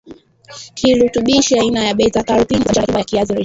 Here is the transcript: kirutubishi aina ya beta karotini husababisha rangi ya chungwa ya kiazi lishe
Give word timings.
kirutubishi 0.75 1.59
aina 1.59 1.83
ya 1.83 1.93
beta 1.93 2.23
karotini 2.23 2.59
husababisha 2.61 2.81
rangi 2.81 2.81
ya 2.81 2.85
chungwa 2.85 2.99
ya 2.99 3.05
kiazi 3.05 3.33
lishe 3.33 3.39